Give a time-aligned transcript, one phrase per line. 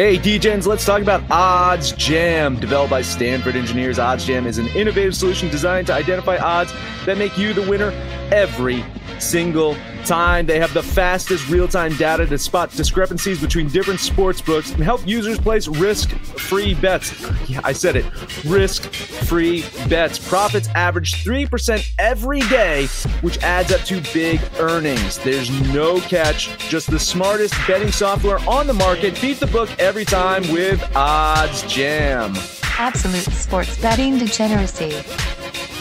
[0.00, 2.58] Hey, DJs, let's talk about Odds Jam.
[2.58, 6.72] Developed by Stanford engineers, Odds Jam is an innovative solution designed to identify odds
[7.04, 7.90] that make you the winner
[8.32, 8.82] every
[9.20, 10.46] single time.
[10.46, 14.82] They have the fastest real time data to spot discrepancies between different sports books and
[14.82, 17.20] help users place risk free bets.
[17.48, 18.06] Yeah, I said it
[18.44, 20.18] risk free bets.
[20.18, 22.86] Profits average 3% every day,
[23.20, 25.18] which adds up to big earnings.
[25.18, 29.20] There's no catch, just the smartest betting software on the market.
[29.20, 32.34] Beat the book every time with Odds Jam.
[32.78, 35.02] Absolute sports betting degeneracy.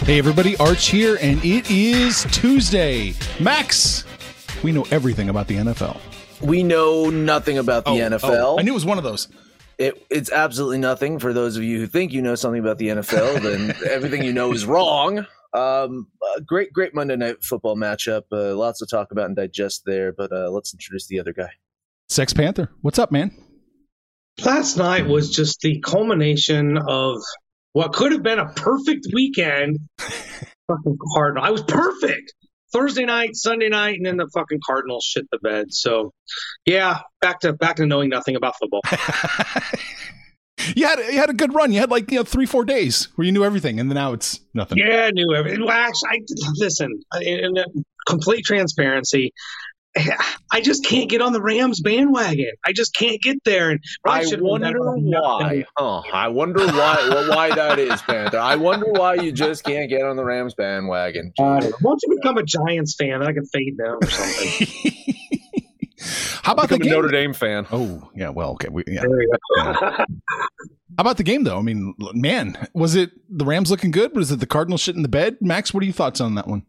[0.09, 3.13] Hey everybody, Arch here, and it is Tuesday.
[3.39, 4.05] Max,
[4.63, 6.01] we know everything about the NFL.
[6.41, 8.43] We know nothing about the Oh, NFL.
[8.43, 9.27] oh, I knew it was one of those.
[9.77, 11.19] It, it's absolutely nothing.
[11.19, 14.33] For those of you who think you know something about the NFL, then everything you
[14.33, 15.27] know is wrong.
[15.53, 18.23] Um, uh, great, great Monday night football matchup.
[18.31, 20.11] Uh, lots to talk about and digest there.
[20.11, 21.51] But uh, let's introduce the other guy.
[22.07, 23.29] Sex Panther, what's up, man?
[24.44, 27.21] last night was just the culmination of
[27.73, 29.80] what could have been a perfect weekend.
[30.70, 31.44] fucking Cardinal.
[31.44, 32.34] I was perfect.
[32.72, 35.74] Thursday night, Sunday night, and then the fucking Cardinals shit the bed.
[35.74, 36.12] So,
[36.66, 38.81] yeah, back to back to knowing nothing about football.
[40.75, 41.72] you had you had a good run.
[41.72, 44.13] You had like you know three four days where you knew everything, and then now
[44.13, 44.78] it's nothing.
[44.78, 45.62] Yeah, I knew everything.
[45.62, 46.19] Well, actually, I,
[46.58, 49.34] listen, in, in complete transparency,
[50.51, 52.51] I just can't get on the Rams bandwagon.
[52.66, 53.72] I just can't get there.
[53.72, 55.66] And I should wonder why.
[55.77, 56.01] Huh?
[56.13, 57.07] I wonder why.
[57.09, 58.39] well, why that is, Panther.
[58.39, 61.33] I wonder why you just can't get on the Rams bandwagon.
[61.49, 63.23] Uh, Won't you become a Giants fan?
[63.23, 64.67] I can fade them or something.
[66.44, 66.94] How about the Become a game?
[66.94, 67.66] Notre Dame fan.
[67.72, 68.69] Oh yeah, well okay.
[68.69, 69.01] We, yeah.
[69.01, 69.25] There.
[69.97, 70.05] How
[70.97, 71.57] about the game though?
[71.57, 74.16] I mean, man, was it the Rams looking good?
[74.16, 75.38] Was it the Cardinals shit in the bed?
[75.41, 76.66] Max, what are your thoughts on that one?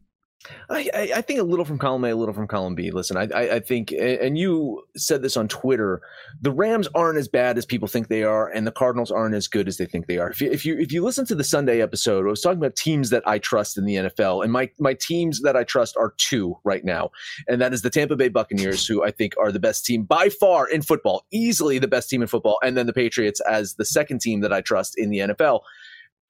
[0.71, 2.91] I, I, think a little from column A, a little from column B.
[2.91, 6.01] Listen, I, I, I think, and you said this on Twitter,
[6.41, 9.49] the Rams aren't as bad as people think they are, and the Cardinals aren't as
[9.49, 10.31] good as they think they are.
[10.31, 12.75] If you, if you, if you listen to the Sunday episode, I was talking about
[12.75, 16.15] teams that I trust in the NFL, and my, my teams that I trust are
[16.17, 17.11] two right now,
[17.47, 20.31] and that is the Tampa Bay Buccaneers, who I think are the best team by
[20.31, 23.85] far in football, easily the best team in football, and then the Patriots as the
[23.85, 25.61] second team that I trust in the NFL.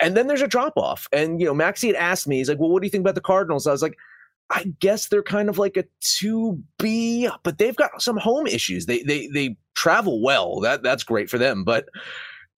[0.00, 1.06] And then there's a drop off.
[1.12, 3.14] And, you know, Maxie had asked me, he's like, well, what do you think about
[3.14, 3.66] the Cardinals?
[3.66, 3.96] I was like,
[4.50, 8.86] I guess they're kind of like a 2B, but they've got some home issues.
[8.86, 10.60] They they they travel well.
[10.60, 11.88] That that's great for them, but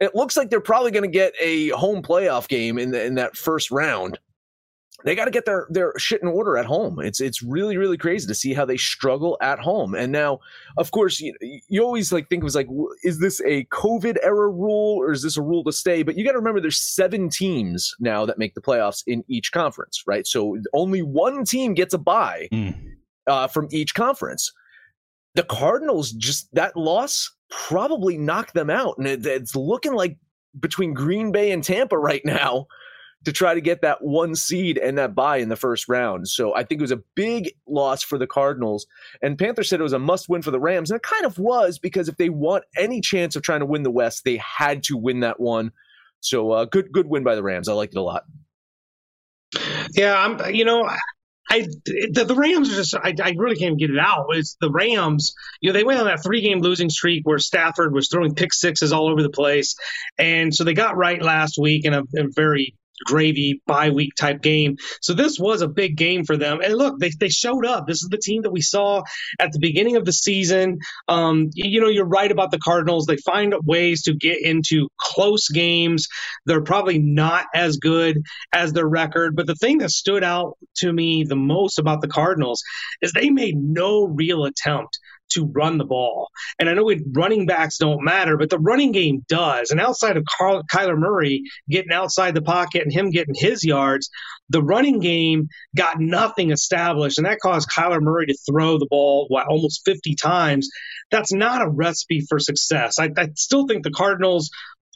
[0.01, 3.15] it looks like they're probably going to get a home playoff game in the, in
[3.17, 4.19] that first round.
[5.05, 7.01] They got to get their their shit in order at home.
[7.01, 9.95] It's it's really really crazy to see how they struggle at home.
[9.95, 10.39] And now,
[10.77, 11.35] of course, you,
[11.69, 12.69] you always like think it was like,
[13.03, 16.03] is this a COVID era rule or is this a rule to stay?
[16.03, 19.51] But you got to remember, there's seven teams now that make the playoffs in each
[19.51, 20.27] conference, right?
[20.27, 22.75] So only one team gets a bye Mm.
[23.27, 24.53] uh, from each conference.
[25.35, 30.17] The Cardinals just that loss probably knocked them out, and it, it's looking like
[30.61, 32.67] between Green Bay and Tampa right now
[33.25, 36.29] to try to get that one seed and that buy in the first round.
[36.29, 38.87] So I think it was a big loss for the Cardinals.
[39.23, 41.39] And Panther said it was a must win for the Rams, and it kind of
[41.39, 44.83] was because if they want any chance of trying to win the West, they had
[44.85, 45.73] to win that one.
[46.21, 47.69] So uh, good good win by the Rams.
[47.69, 48.25] I liked it a lot.
[49.95, 50.55] Yeah, I'm.
[50.55, 50.89] You know,
[51.51, 52.95] I the, the Rams are just.
[52.95, 54.27] I, I really can't get it out.
[54.31, 55.35] It's the Rams.
[55.61, 58.53] You know, they went on that three game losing streak where Stafford was throwing pick
[58.53, 59.75] sixes all over the place,
[60.17, 62.75] and so they got right last week in a, a very
[63.05, 64.77] gravy bye week type game.
[65.01, 66.61] So this was a big game for them.
[66.63, 67.87] And look, they, they showed up.
[67.87, 69.03] This is the team that we saw
[69.39, 70.79] at the beginning of the season.
[71.09, 73.07] Um, you know, you're right about the Cardinals.
[73.07, 76.09] They find ways to get into close games.
[76.47, 78.23] They're probably not as good
[78.53, 79.37] as their record.
[79.37, 82.63] But the thing that stood out to me the most about the Cardinals
[83.01, 84.99] is they made no real attempt
[85.35, 86.29] to run the ball.
[86.59, 89.71] And I know it, running backs don't matter, but the running game does.
[89.71, 94.11] And outside of Carl, Kyler Murray getting outside the pocket and him getting his yards,
[94.49, 97.19] the running game got nothing established.
[97.19, 100.69] And that caused Kyler Murray to throw the ball what, almost 50 times.
[101.11, 102.99] That's not a recipe for success.
[102.99, 104.51] I, I still think the Cardinals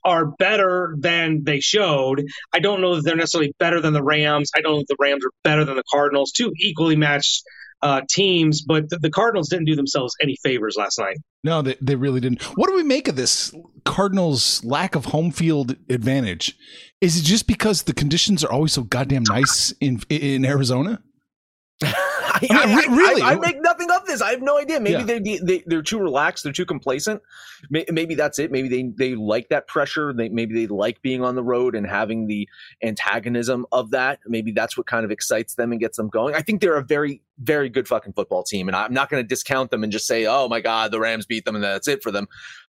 [0.06, 2.25] are better than they showed.
[2.53, 4.50] I don't know that they're necessarily better than the Rams.
[4.56, 6.31] I don't know that the Rams are better than the Cardinals.
[6.31, 7.43] Two equally matched
[7.82, 11.19] uh, teams, but the, the, Cardinals didn't do themselves any favors last night.
[11.44, 12.43] No, they, they really didn't.
[12.56, 16.56] What do we make of this Cardinals' lack of home field advantage?
[17.00, 21.02] Is it just because the conditions are always so goddamn nice in in Arizona?
[22.43, 24.21] I, I, I, really, I, make nothing of this.
[24.21, 24.81] I have no idea.
[24.81, 25.19] Maybe yeah.
[25.19, 26.44] they, they they're too relaxed.
[26.44, 27.23] They're too complacent.
[27.71, 28.50] Maybe that's it.
[28.50, 30.12] Maybe they they like that pressure.
[30.12, 32.49] They maybe they like being on the road and having the
[32.83, 34.21] antagonism of that.
[34.27, 36.35] Maybe that's what kind of excites them and gets them going.
[36.35, 39.27] I think they're a very very good fucking football team, and I'm not going to
[39.27, 42.03] discount them and just say, oh my god, the Rams beat them and that's it
[42.03, 42.29] for them.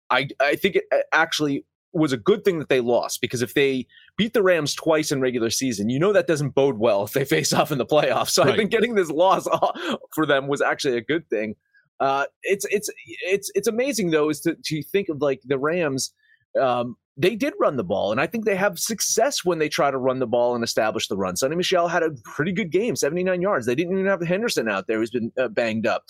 [0.10, 3.85] I I think it actually was a good thing that they lost because if they
[4.17, 7.25] beat the Rams twice in regular season, you know that doesn't bode well if they
[7.35, 8.31] face off in the playoffs.
[8.31, 8.53] So right.
[8.53, 9.47] I think getting this loss
[10.15, 11.55] for them was actually a good thing.
[11.99, 12.89] Uh, it's it's
[13.23, 16.13] it's it's amazing though is to to think of like the Rams.
[16.59, 19.91] Um, they did run the ball, and I think they have success when they try
[19.91, 21.35] to run the ball and establish the run.
[21.35, 23.67] Sony Michel had a pretty good game, 79 yards.
[23.67, 26.03] They didn't even have Henderson out there who's been uh, banged up.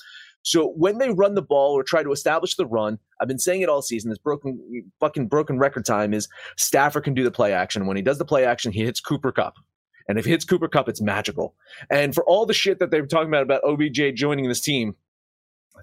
[0.43, 3.61] So when they run the ball or try to establish the run, I've been saying
[3.61, 4.09] it all season.
[4.09, 7.85] This broken fucking broken record time is Stafford can do the play action.
[7.87, 9.55] When he does the play action, he hits Cooper Kupp.
[10.07, 11.55] And if he hits Cooper Kupp, it's magical.
[11.89, 14.95] And for all the shit that they were talking about about OBJ joining this team,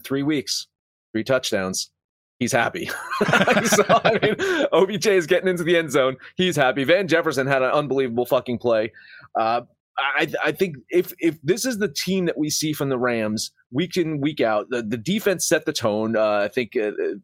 [0.05, 0.67] three weeks,
[1.13, 1.91] three touchdowns,
[2.39, 2.87] he's happy.
[3.67, 6.17] so, I mean, OBJ is getting into the end zone.
[6.37, 6.85] He's happy.
[6.85, 8.93] Van Jefferson had an unbelievable fucking play.
[9.39, 9.63] Uh,
[9.97, 13.53] I, I think if if this is the team that we see from the Rams
[13.73, 16.17] week in week out, the, the defense set the tone.
[16.17, 17.15] Uh, I think uh, uh,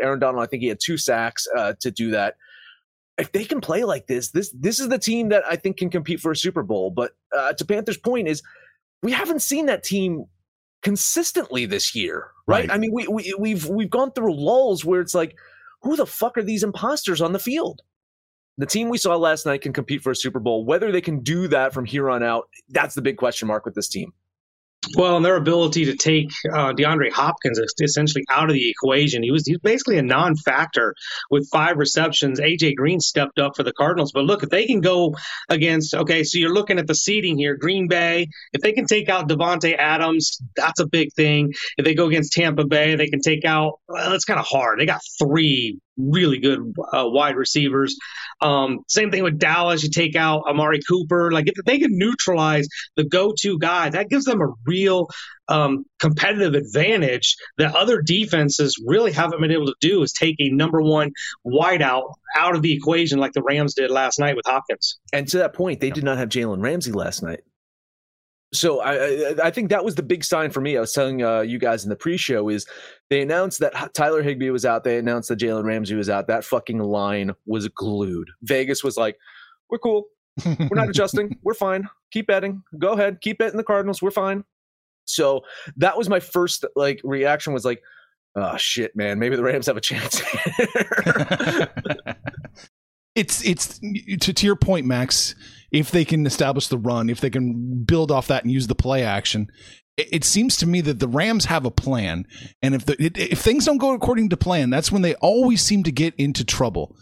[0.00, 2.36] Aaron Donald, I think he had two sacks uh, to do that.
[3.18, 5.88] If they can play like this, this this is the team that I think can
[5.88, 6.90] compete for a Super Bowl.
[6.90, 8.42] But uh, to Panthers' point is,
[9.02, 10.26] we haven't seen that team
[10.82, 12.68] consistently this year, right?
[12.68, 12.74] right?
[12.74, 15.34] I mean, we, we we've we've gone through lulls where it's like,
[15.82, 17.80] who the fuck are these imposters on the field?
[18.58, 20.64] the team we saw last night can compete for a Super Bowl.
[20.64, 23.74] Whether they can do that from here on out, that's the big question mark with
[23.74, 24.12] this team.
[24.94, 29.22] Well, and their ability to take uh, DeAndre Hopkins essentially out of the equation.
[29.22, 30.94] He was, he was basically a non factor
[31.30, 32.40] with five receptions.
[32.40, 34.12] AJ Green stepped up for the Cardinals.
[34.12, 35.14] But look, if they can go
[35.48, 39.08] against, okay, so you're looking at the seeding here Green Bay, if they can take
[39.08, 41.52] out Davante Adams, that's a big thing.
[41.78, 44.78] If they go against Tampa Bay, they can take out, well, it's kind of hard.
[44.78, 47.96] They got three really good uh, wide receivers.
[48.40, 49.82] Um, same thing with Dallas.
[49.82, 51.30] You take out Amari Cooper.
[51.32, 55.08] Like if they can neutralize the go-to guy, that gives them a real
[55.48, 60.02] um, competitive advantage that other defenses really haven't been able to do.
[60.02, 61.12] Is take a number one
[61.46, 64.98] wideout out of the equation like the Rams did last night with Hopkins.
[65.12, 67.40] And to that point, they did not have Jalen Ramsey last night
[68.52, 70.76] so I, I think that was the big sign for me.
[70.76, 72.66] I was telling uh, you guys in the pre-show is
[73.10, 74.84] they announced that Tyler Higbee was out.
[74.84, 76.28] They announced that Jalen Ramsey was out.
[76.28, 78.28] That fucking line was glued.
[78.42, 79.16] Vegas was like,
[79.68, 80.04] "We're cool.
[80.44, 81.38] We're not adjusting.
[81.42, 81.88] We're fine.
[82.12, 82.62] Keep betting.
[82.78, 83.20] Go ahead.
[83.20, 84.00] Keep betting the Cardinals.
[84.00, 84.44] We're fine."
[85.06, 85.42] So
[85.76, 87.52] that was my first like reaction.
[87.52, 87.82] Was like,
[88.36, 89.18] "Oh shit, man.
[89.18, 90.22] Maybe the Rams have a chance."
[93.16, 93.80] it's it's
[94.20, 95.34] to, to your point, Max
[95.70, 98.74] if they can establish the run, if they can build off that and use the
[98.74, 99.50] play action,
[99.96, 102.26] it, seems to me that the Rams have a plan.
[102.62, 105.82] And if the, if things don't go according to plan, that's when they always seem
[105.84, 106.96] to get into trouble.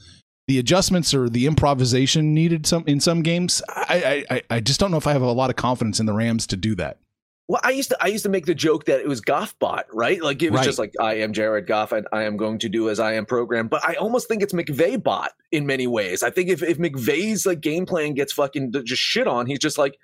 [0.47, 3.62] The adjustments or the improvisation needed some in some games.
[3.68, 6.12] I, I I just don't know if I have a lot of confidence in the
[6.12, 6.99] Rams to do that.
[7.47, 9.85] Well, I used to I used to make the joke that it was Goff bot,
[9.93, 10.23] right?
[10.23, 10.65] Like it was right.
[10.65, 13.27] just like I am Jared Goff and I am going to do as I am
[13.27, 13.69] programmed.
[13.69, 16.23] But I almost think it's McVay bot in many ways.
[16.23, 19.77] I think if if McVay's like game plan gets fucking just shit on, he's just
[19.77, 19.99] like,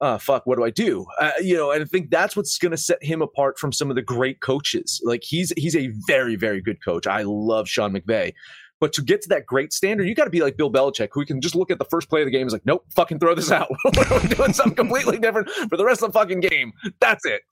[0.00, 1.06] uh, fuck, what do I do?
[1.18, 3.90] Uh, you know, and I think that's what's going to set him apart from some
[3.90, 5.00] of the great coaches.
[5.04, 7.04] Like he's he's a very very good coach.
[7.08, 8.32] I love Sean McVay,
[8.80, 11.24] but to get to that great standard, you got to be like Bill Belichick, who
[11.24, 13.18] can just look at the first play of the game and is like, nope, fucking
[13.18, 13.70] throw this out.
[13.96, 16.72] We're doing something completely different for the rest of the fucking game.
[16.98, 17.42] That's it.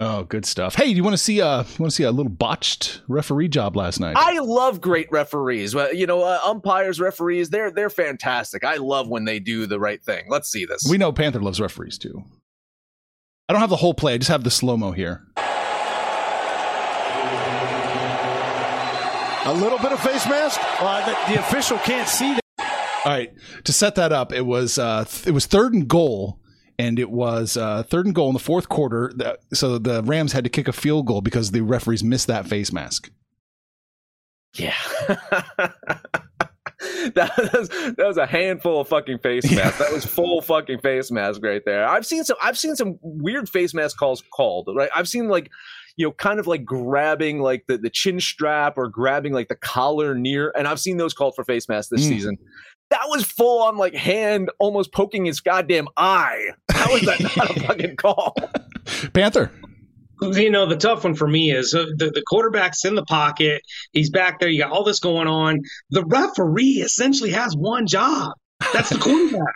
[0.00, 0.76] Oh, good stuff.
[0.76, 3.48] Hey, do you want to see uh you want to see a little botched referee
[3.48, 4.16] job last night?
[4.16, 5.74] I love great referees.
[5.74, 8.64] Well, you know, uh, umpires, referees, they're they're fantastic.
[8.64, 10.26] I love when they do the right thing.
[10.28, 10.86] Let's see this.
[10.88, 12.22] We know Panther loves referees too.
[13.48, 14.14] I don't have the whole play.
[14.14, 15.24] I just have the slow mo here.
[19.48, 20.60] A little bit of face mask.
[20.78, 23.00] Uh, the, the, official can't see that.
[23.06, 23.32] All right,
[23.64, 26.38] to set that up, it was uh, th- it was third and goal,
[26.78, 29.10] and it was uh, third and goal in the fourth quarter.
[29.16, 32.46] That- So the Rams had to kick a field goal because the referees missed that
[32.46, 33.10] face mask.
[34.52, 34.74] Yeah.
[37.14, 39.78] that, was, that was a handful of fucking face masks.
[39.78, 41.88] That was full fucking face mask right there.
[41.88, 44.90] I've seen some I've seen some weird face mask calls called, right?
[44.94, 45.50] I've seen like
[45.98, 49.56] you know, kind of like grabbing like the, the chin strap or grabbing like the
[49.56, 52.08] collar near, and I've seen those called for face masks this Mm.
[52.08, 52.38] season.
[52.90, 56.42] That was full on like hand almost poking his goddamn eye.
[56.70, 58.34] How is that not a fucking call?
[59.12, 59.50] Panther.
[60.22, 63.62] you know the tough one for me is uh, the, the quarterback's in the pocket
[63.92, 68.32] he's back there you got all this going on the referee essentially has one job
[68.72, 69.54] that's the quarterback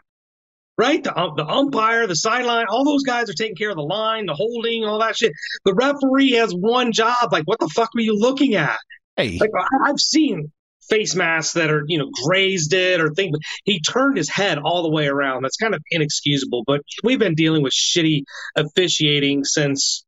[0.78, 3.82] right the, um, the umpire the sideline all those guys are taking care of the
[3.82, 5.32] line the holding all that shit
[5.64, 8.78] the referee has one job like what the fuck were you looking at
[9.16, 10.50] Hey, like I- I've seen
[10.88, 13.36] face masks that are you know grazed it or things.
[13.64, 15.42] He turned his head all the way around.
[15.42, 16.64] That's kind of inexcusable.
[16.66, 18.22] But we've been dealing with shitty
[18.56, 20.04] officiating since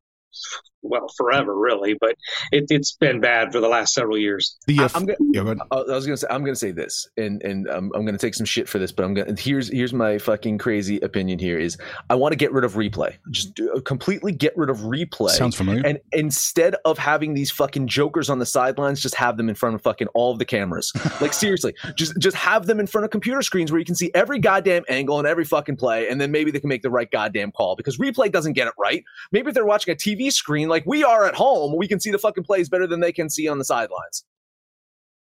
[0.84, 1.94] well forever, really.
[2.00, 2.16] But
[2.52, 4.56] it, it's been bad for the last several years.
[4.66, 5.58] the I- uh, I'm gonna- yeah, go ahead.
[5.70, 8.34] I I was gonna say I'm gonna say this, and and um, I'm gonna take
[8.34, 11.38] some shit for this, but I'm gonna here's here's my fucking crazy opinion.
[11.38, 11.76] Here is
[12.10, 15.30] I want to get rid of replay, just do, completely get rid of replay.
[15.30, 15.82] sounds familiar.
[15.84, 19.74] and instead of having these fucking jokers on the sidelines, just have them in front
[19.74, 20.92] of fucking all of the cameras.
[21.20, 24.10] Like seriously, just just have them in front of computer screens where you can see
[24.14, 27.10] every goddamn angle and every fucking play, and then maybe they can make the right
[27.10, 29.02] goddamn call because replay doesn't get it right.
[29.32, 32.10] Maybe if they're watching a TV screen like we are at home, we can see
[32.10, 34.24] the fucking plays better than they can see on the sidelines.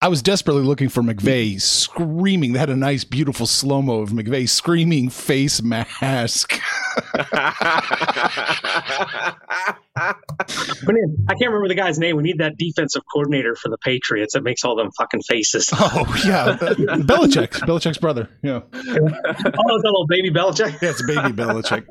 [0.02, 2.54] I was desperately looking for McVay screaming.
[2.54, 6.60] They had a nice, beautiful slow mo of McVay screaming face mask.
[9.96, 10.16] I
[11.40, 12.18] can't remember the guy's name.
[12.18, 15.70] We need that defensive coordinator for the Patriots that makes all them fucking faces.
[15.74, 16.58] oh, Oh yeah,
[16.98, 18.30] Belichick, Belichick's brother.
[18.42, 20.82] Yeah, oh, is that little baby Belichick?
[20.82, 21.86] yeah, it's baby Belichick.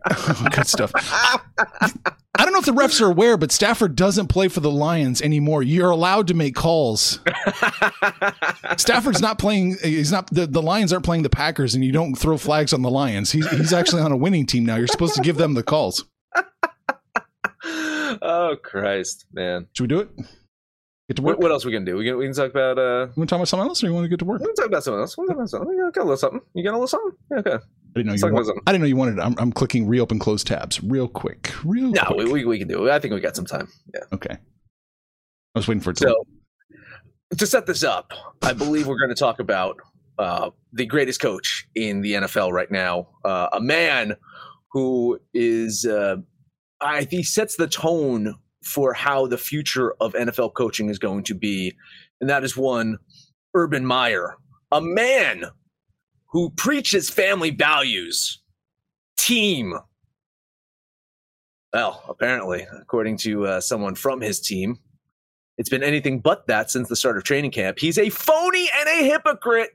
[0.54, 0.92] Good stuff.
[2.34, 5.20] I don't know if the refs are aware, but Stafford doesn't play for the Lions
[5.22, 5.62] anymore.
[5.62, 7.20] You're allowed to make calls.
[8.76, 9.76] Stafford's not playing.
[9.82, 10.28] He's not.
[10.28, 13.30] The, the Lions aren't playing the Packers, and you don't throw flags on the Lions.
[13.32, 14.76] He's he's actually on a winning team now.
[14.76, 16.04] You're supposed to give them the calls.
[17.64, 19.66] oh Christ, man!
[19.72, 20.10] Should we do it?
[21.08, 21.36] Get to work.
[21.36, 21.96] What, what else we gonna do?
[21.96, 22.82] We can we can talk about uh.
[22.82, 24.40] You want to talk about something else, or you want to get to work?
[24.40, 25.16] We can talk about something else.
[25.18, 25.90] We can talk about something.
[25.92, 26.40] Got a little something.
[26.54, 27.18] You got a little something?
[27.30, 27.50] Yeah, okay.
[27.54, 27.58] I
[27.94, 28.32] didn't know Let's you.
[28.54, 28.62] Want.
[28.66, 29.18] I didn't know you wanted.
[29.18, 29.22] It.
[29.22, 31.52] I'm, I'm clicking reopen close tabs real quick.
[31.64, 32.18] Real No, quick.
[32.18, 32.90] we, we, we can do it.
[32.90, 33.68] I think we got some time.
[33.92, 34.00] Yeah.
[34.12, 34.34] okay.
[34.34, 36.04] I was waiting for it to.
[36.08, 36.26] So
[37.36, 39.76] to set this up, I believe we're going to talk about
[40.18, 44.16] uh, the greatest coach in the NFL right now, uh, a man
[44.72, 46.16] who is, uh,
[46.80, 51.24] I think, he sets the tone for how the future of NFL coaching is going
[51.24, 51.74] to be,
[52.20, 52.98] and that is one
[53.54, 54.36] Urban Meyer,
[54.70, 55.44] a man
[56.30, 58.40] who preaches family values,
[59.18, 59.74] team.
[61.72, 64.78] Well, apparently, according to uh, someone from his team,
[65.58, 67.78] it's been anything but that since the start of training camp.
[67.78, 69.70] He's a phony and a hypocrite.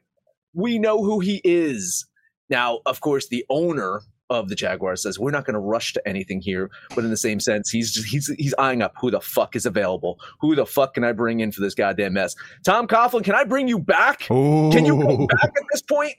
[0.54, 2.06] We know who he is.
[2.50, 6.07] Now, of course, the owner of the Jaguars says we're not going to rush to
[6.07, 9.22] anything here, but in the same sense, he's just, he's he's eyeing up who the
[9.22, 10.19] fuck is available.
[10.41, 12.36] Who the fuck can I bring in for this goddamn mess?
[12.65, 14.27] Tom Coughlin, can I bring you back?
[14.29, 16.13] oh, Can you come back at this point?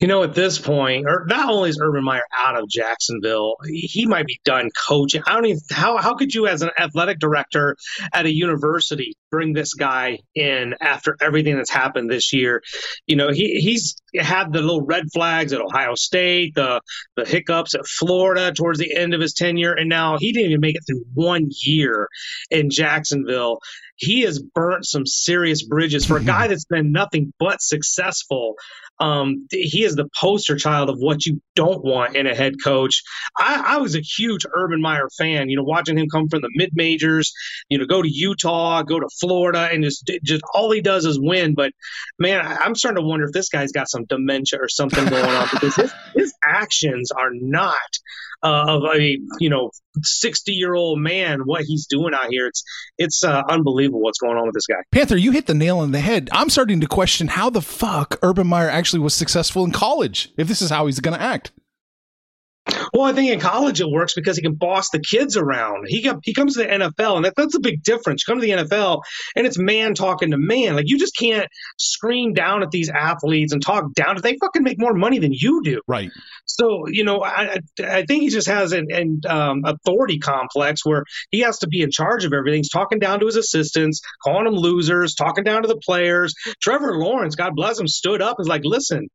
[0.00, 4.06] You know, at this point, or not only is Urban Meyer out of Jacksonville, he
[4.06, 5.22] might be done coaching.
[5.26, 7.76] I don't even how how could you, as an athletic director
[8.12, 12.62] at a university, bring this guy in after everything that's happened this year?
[13.08, 16.80] You know, he he's had the little red flags at Ohio State, the
[17.16, 20.60] the hiccups at Florida towards the end of his tenure, and now he didn't even
[20.60, 22.08] make it through one year
[22.52, 23.58] in Jacksonville.
[23.96, 26.50] He has burnt some serious bridges for a guy mm-hmm.
[26.50, 28.54] that's been nothing but successful
[29.00, 33.02] um, he is the poster child of what you don't want in a head coach.
[33.38, 36.50] I, I was a huge Urban Meyer fan, you know, watching him come from the
[36.54, 37.32] mid majors,
[37.68, 41.18] you know, go to Utah, go to Florida, and just just all he does is
[41.20, 41.54] win.
[41.54, 41.72] But
[42.18, 45.24] man, I- I'm starting to wonder if this guy's got some dementia or something going
[45.24, 47.76] on because his, his actions are not
[48.42, 49.70] uh, of a you know
[50.02, 51.40] 60 year old man.
[51.44, 52.62] What he's doing out here, it's
[52.98, 54.82] it's uh, unbelievable what's going on with this guy.
[54.92, 56.28] Panther, you hit the nail on the head.
[56.32, 60.32] I'm starting to question how the fuck Urban Meyer actually was successful in college.
[60.36, 61.52] If this is how he's going to act.
[62.92, 65.86] Well, I think in college it works because he can boss the kids around.
[65.88, 68.24] He got, he comes to the NFL, and that, that's a big difference.
[68.26, 69.02] You come to the NFL,
[69.36, 70.76] and it's man talking to man.
[70.76, 71.48] Like you just can't
[71.78, 74.20] scream down at these athletes and talk down.
[74.20, 75.80] They fucking make more money than you do.
[75.86, 76.10] Right.
[76.46, 81.04] So you know, I I think he just has an, an um, authority complex where
[81.30, 82.60] he has to be in charge of everything.
[82.60, 86.34] He's talking down to his assistants, calling them losers, talking down to the players.
[86.60, 89.08] Trevor Lawrence, God bless him, stood up and was like, "Listen."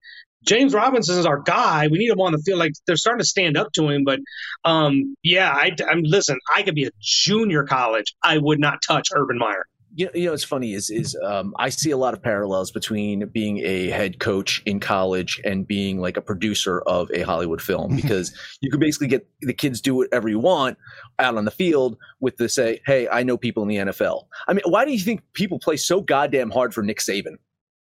[0.43, 1.87] James Robinson is our guy.
[1.87, 2.59] We need him on the field.
[2.59, 4.03] Like they're starting to stand up to him.
[4.03, 4.19] But
[4.65, 6.37] um, yeah, I, I'm listen.
[6.55, 8.13] I could be a junior college.
[8.21, 9.65] I would not touch Urban Meyer.
[9.95, 12.71] You know, you know, it's funny is is um, I see a lot of parallels
[12.71, 17.61] between being a head coach in college and being like a producer of a Hollywood
[17.61, 20.79] film because you can basically get the kids do whatever you want
[21.19, 24.25] out on the field with the say, hey, I know people in the NFL.
[24.47, 27.37] I mean, why do you think people play so goddamn hard for Nick Saban?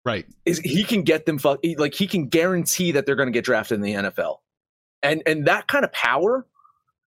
[0.08, 0.24] Right.
[0.46, 3.44] Is he can get them fuck like he can guarantee that they're going to get
[3.44, 4.36] drafted in the NFL,
[5.02, 6.46] and and that kind of power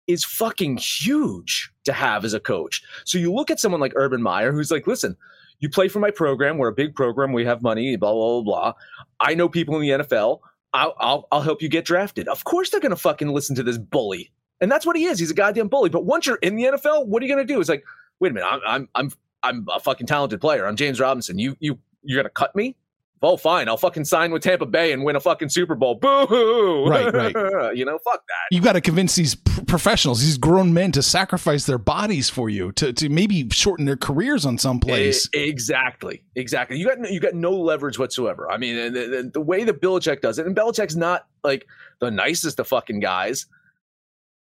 [0.06, 2.82] is fucking huge to have as a coach.
[3.06, 5.16] So you look at someone like Urban Meyer, who's like, listen,
[5.60, 6.58] you play for my program.
[6.58, 7.32] We're a big program.
[7.32, 7.96] We have money.
[7.96, 8.42] Blah blah blah.
[8.42, 8.72] blah.
[9.18, 10.40] I know people in the NFL.
[10.74, 12.28] I'll I'll, I'll help you get drafted.
[12.28, 14.30] Of course they're going to fucking listen to this bully,
[14.60, 15.18] and that's what he is.
[15.18, 15.88] He's a goddamn bully.
[15.88, 17.60] But once you're in the NFL, what are you going to do?
[17.60, 17.82] It's like,
[18.18, 20.66] wait a minute, I'm I'm I'm I'm a fucking talented player.
[20.66, 21.38] I'm James Robinson.
[21.38, 22.76] You you you're going to cut me?
[23.22, 25.94] Oh, fine, I'll fucking sign with Tampa Bay and win a fucking Super Bowl.
[25.94, 26.86] Boo hoo.
[26.88, 27.76] Right, right.
[27.76, 28.54] you know, fuck that.
[28.54, 32.48] You got to convince these pr- professionals, these grown men, to sacrifice their bodies for
[32.48, 35.28] you, to, to maybe shorten their careers on some place.
[35.32, 36.78] Exactly, exactly.
[36.78, 38.50] You got no, you got no leverage whatsoever.
[38.50, 41.66] I mean, the, the, the way that Belichick does it, and Belichick's not like
[42.00, 43.46] the nicest of fucking guys,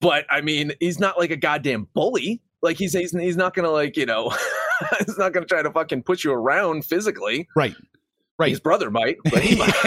[0.00, 2.42] but I mean, he's not like a goddamn bully.
[2.62, 4.32] Like he's he's, he's not gonna like you know.
[5.06, 7.48] he's not going to try to fucking put you around physically.
[7.56, 7.74] Right.
[8.38, 8.50] Right.
[8.50, 9.68] His brother might, but he might.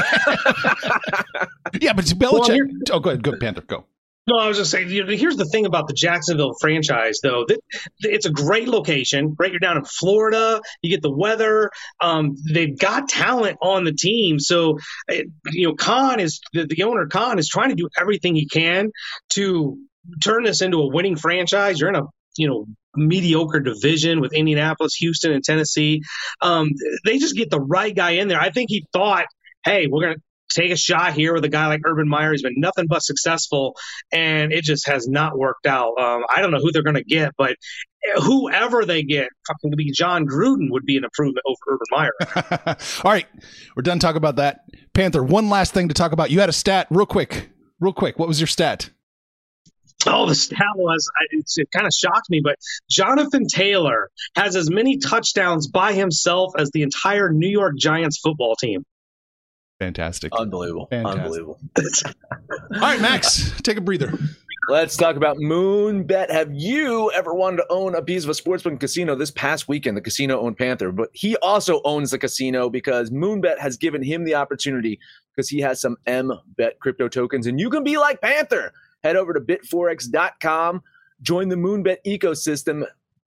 [1.81, 2.57] yeah, but Belichick.
[2.57, 3.23] Well, oh, go ahead.
[3.23, 3.61] Go, Panther.
[3.61, 3.85] Go.
[4.27, 4.89] No, I was just saying.
[4.89, 7.45] You know, here's the thing about the Jacksonville franchise, though.
[7.47, 7.59] That
[7.99, 9.35] it's a great location.
[9.39, 10.61] Right, you're down in Florida.
[10.81, 11.71] You get the weather.
[12.01, 14.39] Um, they've got talent on the team.
[14.39, 14.77] So,
[15.09, 17.07] you know, Khan is the, the owner.
[17.07, 18.91] Khan is trying to do everything he can
[19.31, 19.77] to
[20.23, 21.79] turn this into a winning franchise.
[21.79, 22.03] You're in a
[22.37, 22.65] you know
[22.95, 26.01] mediocre division with Indianapolis, Houston, and Tennessee.
[26.41, 26.71] Um,
[27.05, 28.39] they just get the right guy in there.
[28.39, 29.25] I think he thought,
[29.63, 32.31] hey, we're going to take a shot here with a guy like Urban Meyer.
[32.31, 33.75] He's been nothing but successful,
[34.11, 35.97] and it just has not worked out.
[35.99, 37.55] Um, I don't know who they're going to get, but
[38.23, 42.77] whoever they get, fucking be Jon Gruden would be an improvement over Urban Meyer.
[43.03, 43.27] All right,
[43.75, 44.61] we're done talking about that.
[44.93, 46.31] Panther, one last thing to talk about.
[46.31, 47.49] You had a stat, real quick,
[47.79, 48.17] real quick.
[48.17, 48.89] What was your stat?
[50.05, 51.09] Oh, the stat was
[51.57, 52.55] it kind of shocked me, but
[52.89, 58.55] Jonathan Taylor has as many touchdowns by himself as the entire New York Giants football
[58.55, 58.85] team.
[59.79, 60.31] Fantastic.
[60.33, 60.87] Unbelievable.
[60.89, 61.21] Fantastic.
[61.21, 61.59] Unbelievable.
[62.75, 64.13] All right, Max, take a breather.
[64.69, 66.29] Let's talk about Moonbet.
[66.29, 69.15] Have you ever wanted to own a piece of a sportsbook casino?
[69.15, 73.57] This past weekend, the casino owned Panther, but he also owns the casino because Moonbet
[73.57, 74.99] has given him the opportunity
[75.35, 78.71] because he has some M Bet crypto tokens, and you can be like Panther
[79.03, 80.81] head over to bitforex.com,
[81.21, 82.85] join the Moonbet ecosystem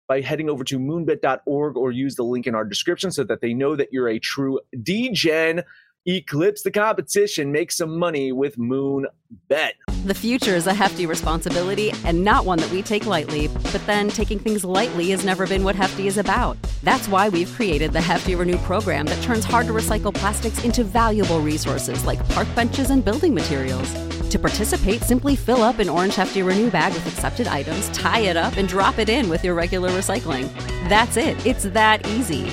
[0.08, 3.53] by heading over to moonbet.org or use the link in our description so that they
[3.53, 5.63] know that you're a true DGen.
[6.08, 9.71] Eclipse the competition, make some money with Moonbet.
[10.05, 14.10] The future is a hefty responsibility and not one that we take lightly, but then
[14.10, 16.58] taking things lightly has never been what Hefty is about.
[16.84, 20.84] That's why we've created the Hefty Renew program that turns hard to recycle plastics into
[20.84, 23.93] valuable resources like park benches and building materials.
[24.30, 28.38] To participate, simply fill up an orange Hefty Renew bag with accepted items, tie it
[28.38, 30.54] up, and drop it in with your regular recycling.
[30.88, 31.44] That's it.
[31.46, 32.44] It's that easy.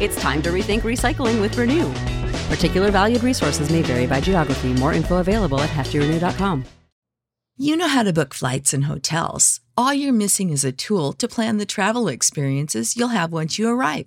[0.00, 1.90] It's time to rethink recycling with Renew.
[2.48, 4.74] Particular valued resources may vary by geography.
[4.74, 6.64] More info available at heftyrenew.com.
[7.56, 9.60] You know how to book flights and hotels.
[9.76, 13.68] All you're missing is a tool to plan the travel experiences you'll have once you
[13.68, 14.06] arrive.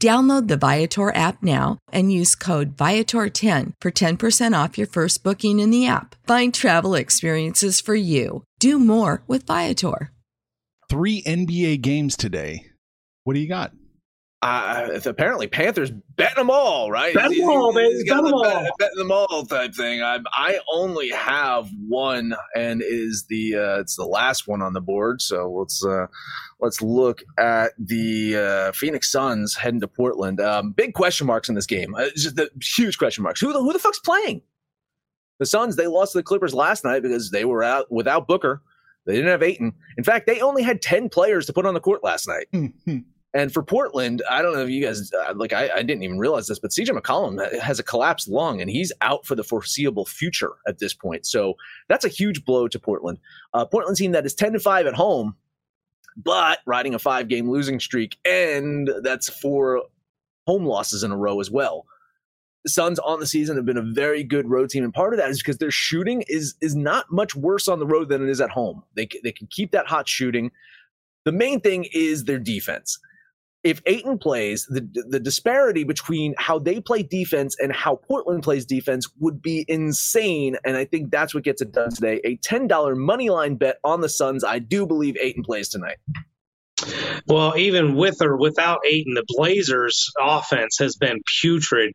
[0.00, 5.60] Download the Viator app now and use code Viator10 for 10% off your first booking
[5.60, 6.16] in the app.
[6.26, 8.44] Find travel experiences for you.
[8.60, 10.10] Do more with Viator.
[10.88, 12.64] Three NBA games today.
[13.24, 13.72] What do you got?
[14.42, 17.14] Uh, apparently, Panthers betting them all, right?
[17.14, 17.74] Bet them all.
[17.74, 18.42] Bet them all.
[18.42, 20.00] Bet, bet them all type thing.
[20.00, 24.80] I, I only have one, and is the uh, it's the last one on the
[24.80, 25.20] board.
[25.20, 26.06] So let's uh,
[26.58, 30.40] let's look at the uh, Phoenix Suns heading to Portland.
[30.40, 31.94] Um, big question marks in this game.
[31.94, 33.42] Uh, just the huge question marks.
[33.42, 34.40] Who the, who the fuck's playing?
[35.38, 38.62] The Suns they lost to the Clippers last night because they were out without Booker.
[39.04, 39.74] They didn't have Ayton.
[39.98, 42.46] In fact, they only had 10 players to put on the court last night.
[43.32, 45.52] And for Portland, I don't know if you guys uh, like.
[45.52, 48.92] I, I, didn't even realize this, but CJ McCollum has a collapsed lung, and he's
[49.02, 51.26] out for the foreseeable future at this point.
[51.26, 51.54] So
[51.88, 53.18] that's a huge blow to Portland.
[53.54, 55.36] Uh, Portland team that is ten to five at home,
[56.16, 59.84] but riding a five game losing streak, and that's four
[60.48, 61.86] home losses in a row as well.
[62.64, 65.20] The Suns on the season have been a very good road team, and part of
[65.20, 68.28] that is because their shooting is is not much worse on the road than it
[68.28, 68.82] is at home.
[68.96, 70.50] They they can keep that hot shooting.
[71.24, 72.98] The main thing is their defense
[73.62, 78.64] if Ayton plays, the the disparity between how they play defense and how Portland plays
[78.64, 80.56] defense would be insane.
[80.64, 82.20] And I think that's what gets it done today.
[82.24, 84.44] A ten dollar money line bet on the Suns.
[84.44, 85.98] I do believe Ayton plays tonight.
[87.26, 91.92] Well, even with or without Ayton, the Blazers' offense has been putrid.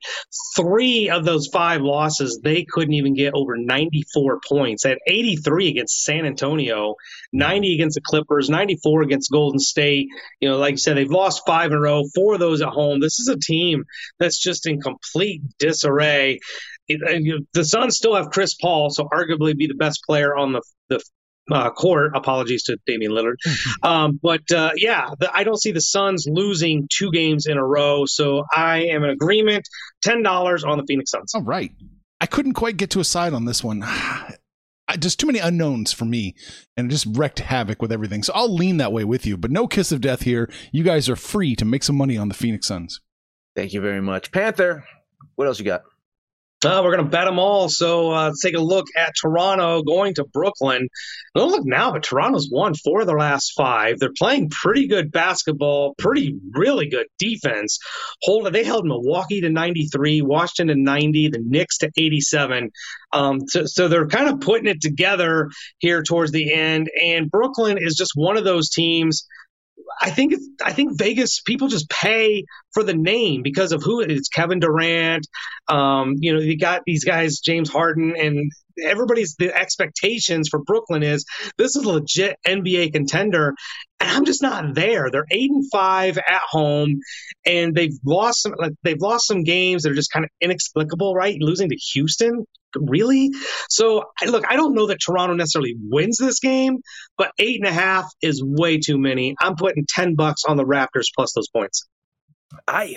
[0.55, 4.85] Three of those five losses, they couldn't even get over 94 points.
[4.85, 6.95] At 83 against San Antonio,
[7.33, 10.07] 90 against the Clippers, 94 against Golden State.
[10.39, 12.69] You know, like you said, they've lost five in a row, four of those at
[12.69, 12.99] home.
[12.99, 13.85] This is a team
[14.19, 16.39] that's just in complete disarray.
[16.87, 20.61] It, the Suns still have Chris Paul, so arguably be the best player on the
[20.87, 21.01] the
[21.51, 22.11] uh, court.
[22.15, 23.35] Apologies to Damian Lillard.
[23.83, 27.63] Um, but uh, yeah, the, I don't see the Suns losing two games in a
[27.63, 28.05] row.
[28.05, 29.67] So I am in agreement.
[30.05, 31.35] $10 on the Phoenix Suns.
[31.35, 31.71] All right.
[32.19, 33.83] I couldn't quite get to a side on this one.
[34.87, 36.35] I, just too many unknowns for me,
[36.77, 38.23] and it just wrecked havoc with everything.
[38.23, 40.49] So I'll lean that way with you, but no kiss of death here.
[40.71, 43.01] You guys are free to make some money on the Phoenix Suns.
[43.55, 44.85] Thank you very much, Panther.
[45.35, 45.81] What else you got?
[46.65, 47.69] Uh, we're going to bet them all.
[47.69, 50.89] So uh, let's take a look at Toronto going to Brooklyn.
[51.35, 53.99] Don't look now, but Toronto's won four of their last five.
[53.99, 57.79] They're playing pretty good basketball, pretty really good defense.
[58.23, 62.71] Hold they held Milwaukee to 93, Washington to 90, the Knicks to 87.
[63.11, 66.89] Um, so, so they're kind of putting it together here towards the end.
[67.01, 69.27] And Brooklyn is just one of those teams
[70.01, 70.33] I think
[70.63, 74.29] I think Vegas people just pay for the name because of who it is.
[74.29, 75.27] Kevin Durant,
[75.67, 78.51] um, you know, you got these guys, James Harden, and
[78.83, 81.25] everybody's the expectations for Brooklyn is
[81.57, 83.53] this is a legit NBA contender,
[83.99, 85.09] and I'm just not there.
[85.11, 86.99] They're eight and five at home,
[87.45, 88.53] and they've lost some.
[88.57, 91.37] Like, they've lost some games that are just kind of inexplicable, right?
[91.39, 93.31] Losing to Houston, really?
[93.69, 96.77] So look, I don't know that Toronto necessarily wins this game,
[97.17, 99.35] but eight and a half is way too many.
[99.39, 101.87] I'm putting ten bucks on the Raptors plus those points.
[102.67, 102.95] I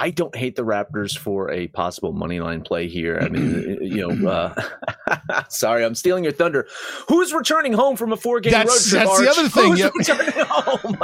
[0.00, 3.18] I don't hate the Raptors for a possible money line play here.
[3.20, 6.66] I mean, you know, uh, sorry, I'm stealing your thunder.
[7.06, 9.04] Who's returning home from a four game road trip?
[9.04, 9.18] That's Arch?
[9.20, 9.70] the other thing.
[9.70, 9.94] Who's yep.
[9.94, 10.98] returning home?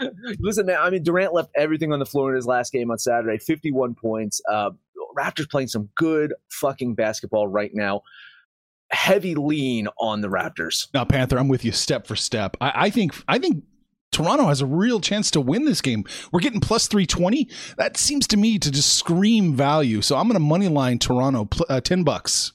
[0.40, 0.78] Listen, man.
[0.80, 3.38] I mean, Durant left everything on the floor in his last game on Saturday.
[3.38, 4.40] 51 points.
[4.50, 4.70] Uh,
[5.16, 8.02] Raptors playing some good fucking basketball right now.
[8.90, 10.88] Heavy lean on the Raptors.
[10.92, 12.56] Now, Panther, I'm with you step for step.
[12.60, 13.62] I, I think I think
[14.16, 16.02] Toronto has a real chance to win this game.
[16.32, 17.50] We're getting plus 320.
[17.76, 20.00] That seems to me to just scream value.
[20.00, 22.52] So I'm going to money line Toronto uh, 10 bucks.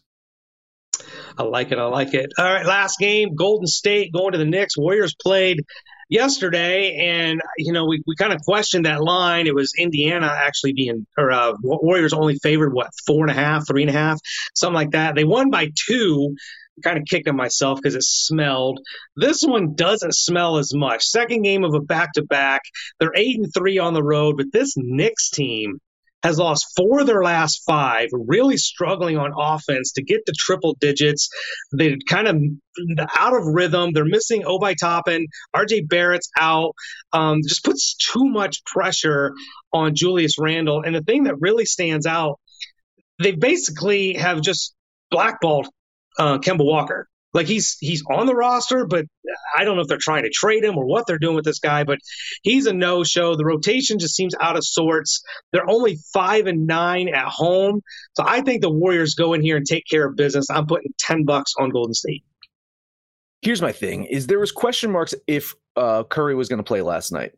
[1.37, 1.77] I like it.
[1.77, 2.31] I like it.
[2.39, 4.75] All right, last game, Golden State going to the Knicks.
[4.75, 5.63] Warriors played
[6.09, 9.45] yesterday, and you know we, we kind of questioned that line.
[9.45, 13.67] It was Indiana actually being or uh, Warriors only favored what four and a half,
[13.67, 14.19] three and a half,
[14.55, 15.15] something like that.
[15.15, 16.35] They won by two.
[16.83, 18.79] Kind of kicked myself because it smelled.
[19.15, 21.03] This one doesn't smell as much.
[21.03, 22.61] Second game of a back to back.
[22.99, 25.79] They're eight and three on the road, but this Knicks team
[26.23, 30.75] has lost four of their last five, really struggling on offense to get to triple
[30.79, 31.29] digits.
[31.71, 32.35] They're kind of
[33.17, 33.91] out of rhythm.
[33.93, 35.25] They're missing Obi Toppin.
[35.55, 36.75] RJ Barrett's out.
[37.11, 39.33] Um, just puts too much pressure
[39.73, 40.83] on Julius Randle.
[40.83, 42.39] And the thing that really stands out,
[43.21, 44.73] they basically have just
[45.09, 45.67] blackballed
[46.21, 47.07] uh, Kemba Walker.
[47.33, 49.05] Like he's he's on the roster, but
[49.57, 51.59] I don't know if they're trying to trade him or what they're doing with this
[51.59, 51.85] guy.
[51.85, 51.99] But
[52.43, 53.35] he's a no show.
[53.35, 55.23] The rotation just seems out of sorts.
[55.53, 57.81] They're only five and nine at home,
[58.17, 60.49] so I think the Warriors go in here and take care of business.
[60.49, 62.25] I'm putting ten bucks on Golden State.
[63.41, 66.81] Here's my thing: is there was question marks if uh, Curry was going to play
[66.81, 67.31] last night.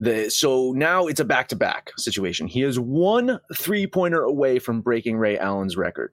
[0.00, 2.48] The, so now it's a back to back situation.
[2.48, 6.12] He is one three pointer away from breaking Ray Allen's record.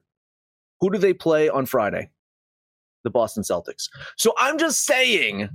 [0.82, 2.10] Who do they play on Friday?
[3.04, 3.88] the Boston Celtics.
[4.16, 5.48] So I'm just saying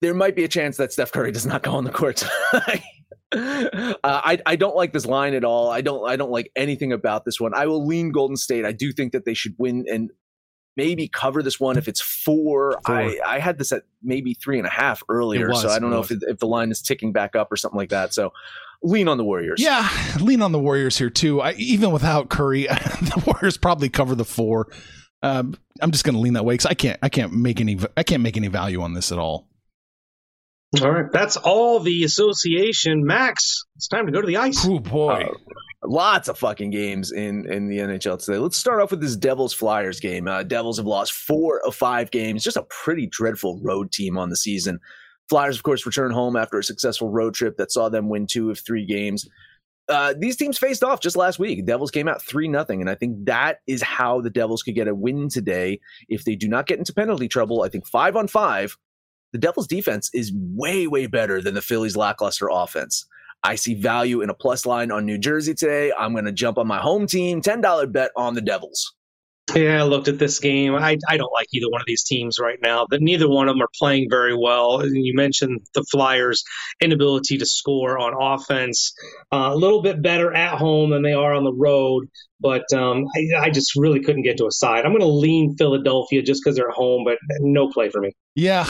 [0.00, 2.80] there might be a chance that Steph Curry does not go on the court uh,
[4.04, 5.70] I I don't like this line at all.
[5.70, 7.54] I don't I don't like anything about this one.
[7.54, 8.64] I will lean Golden State.
[8.64, 10.10] I do think that they should win and
[10.76, 12.78] maybe cover this one if it's four.
[12.84, 12.96] four.
[12.96, 15.90] I I had this at maybe three and a half earlier, was, so I don't
[15.90, 18.12] know if it, if the line is ticking back up or something like that.
[18.12, 18.32] So
[18.82, 19.60] lean on the Warriors.
[19.60, 19.88] Yeah,
[20.20, 21.40] lean on the Warriors here too.
[21.40, 24.68] I, even without Curry, the Warriors probably cover the four.
[25.22, 27.78] Um, I'm just going to lean that way because I can't I can't make any
[27.96, 29.48] I can't make any value on this at all.
[30.80, 33.04] All right, that's all the association.
[33.04, 34.64] Max, it's time to go to the ice.
[34.66, 35.28] Oh boy.
[35.28, 35.34] Uh,
[35.84, 38.38] lots of fucking games in in the NHL today.
[38.38, 40.26] Let's start off with this Devils Flyers game.
[40.26, 42.42] Uh, Devils have lost four of five games.
[42.42, 44.80] Just a pretty dreadful road team on the season.
[45.32, 48.50] Flyers, of course, return home after a successful road trip that saw them win two
[48.50, 49.26] of three games.
[49.88, 51.64] Uh, these teams faced off just last week.
[51.64, 54.88] Devils came out three nothing, and I think that is how the Devils could get
[54.88, 57.62] a win today if they do not get into penalty trouble.
[57.62, 58.76] I think five on five,
[59.32, 63.06] the Devils' defense is way way better than the Phillies' lackluster offense.
[63.42, 65.94] I see value in a plus line on New Jersey today.
[65.98, 68.94] I'm going to jump on my home team, ten dollar bet on the Devils.
[69.54, 70.74] Yeah, I looked at this game.
[70.74, 72.86] I, I don't like either one of these teams right now.
[72.88, 74.86] That neither one of them are playing very well.
[74.86, 76.44] You mentioned the Flyers'
[76.80, 78.94] inability to score on offense.
[79.32, 82.08] Uh, a little bit better at home than they are on the road,
[82.40, 84.84] but um, I, I, just really couldn't get to a side.
[84.84, 88.12] I'm going to lean Philadelphia just because they're at home, but no play for me.
[88.34, 88.64] Yeah,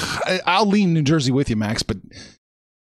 [0.47, 1.99] I'll lean New Jersey with you, Max, but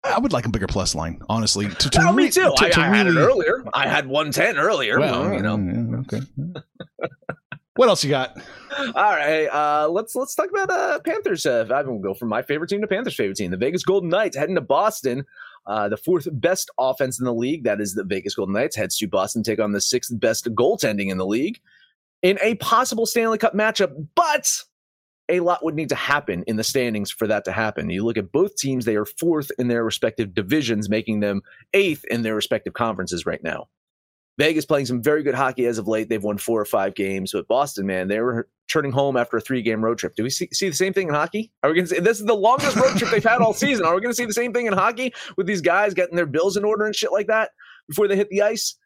[0.05, 1.68] I would like a bigger plus line, honestly.
[1.68, 2.53] To, to oh, re- me too.
[2.57, 2.98] To, to I, I really...
[2.98, 3.64] had it earlier.
[3.74, 4.98] I had 110 earlier.
[4.98, 6.05] Well, you know.
[6.07, 6.20] okay.
[7.78, 8.36] What else you got?
[8.76, 11.46] All right, uh, let's let's talk about uh, Panthers.
[11.46, 14.08] Uh, I'm gonna go from my favorite team to Panthers' favorite team, the Vegas Golden
[14.08, 15.24] Knights, heading to Boston.
[15.64, 18.98] Uh, the fourth best offense in the league, that is the Vegas Golden Knights, heads
[18.98, 21.60] to Boston, take on the sixth best goaltending in the league
[22.22, 23.94] in a possible Stanley Cup matchup.
[24.16, 24.60] But
[25.28, 27.90] a lot would need to happen in the standings for that to happen.
[27.90, 31.42] You look at both teams; they are fourth in their respective divisions, making them
[31.74, 33.68] eighth in their respective conferences right now.
[34.38, 36.09] Vegas playing some very good hockey as of late.
[36.09, 39.40] They've won four or five games, but Boston, man, they were turning home after a
[39.40, 40.14] three game road trip.
[40.14, 41.51] Do we see, see the same thing in hockey?
[41.62, 43.85] Are we going to see this is the longest road trip they've had all season?
[43.85, 46.27] Are we going to see the same thing in hockey with these guys getting their
[46.27, 47.51] bills in order and shit like that
[47.88, 48.77] before they hit the ice?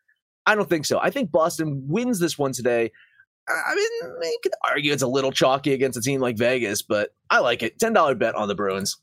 [0.47, 0.99] I don't think so.
[1.01, 2.91] I think Boston wins this one today.
[3.49, 7.11] I mean, you could argue it's a little chalky against a team like Vegas, but
[7.29, 7.79] I like it.
[7.79, 8.97] $10 bet on the Bruins.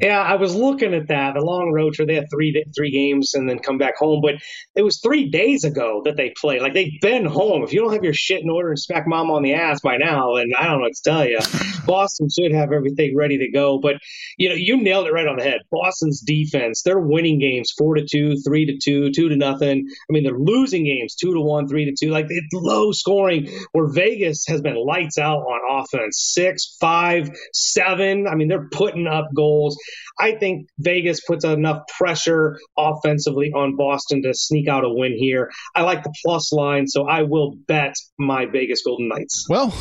[0.00, 1.34] Yeah, I was looking at that.
[1.34, 2.08] The long road trip.
[2.08, 4.20] They had three three games and then come back home.
[4.22, 4.36] But
[4.74, 6.62] it was three days ago that they played.
[6.62, 7.62] Like they've been home.
[7.64, 9.96] If you don't have your shit in order and smack mom on the ass by
[9.96, 11.40] now, then I don't know what to tell you.
[11.86, 13.78] Boston should have everything ready to go.
[13.78, 13.96] But
[14.36, 15.60] you know, you nailed it right on the head.
[15.70, 16.82] Boston's defense.
[16.82, 19.86] They're winning games four to two, three to two, two to nothing.
[19.88, 22.10] I mean, they're losing games two to one, three to two.
[22.10, 23.48] Like it's low scoring.
[23.72, 28.26] Where Vegas has been lights out on offense, six, five, seven.
[28.26, 29.76] I mean, they're putting up goals goals.
[30.20, 35.50] I think Vegas puts enough pressure offensively on Boston to sneak out a win here.
[35.74, 39.46] I like the plus line, so I will bet my Vegas Golden Knights.
[39.48, 39.72] Well,